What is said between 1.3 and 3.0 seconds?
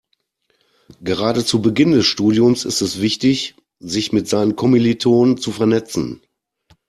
zu Beginn des Studiums ist